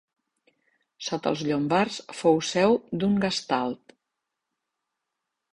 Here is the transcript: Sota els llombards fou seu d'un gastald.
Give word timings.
Sota 1.07 1.33
els 1.33 1.43
llombards 1.49 1.99
fou 2.21 2.41
seu 2.53 2.75
d'un 3.03 3.15
gastald. 3.27 3.97